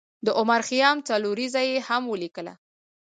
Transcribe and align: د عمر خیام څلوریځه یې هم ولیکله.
د 0.25 0.27
عمر 0.39 0.61
خیام 0.69 0.97
څلوریځه 1.07 1.61
یې 1.69 1.77
هم 1.87 2.03
ولیکله. 2.13 2.53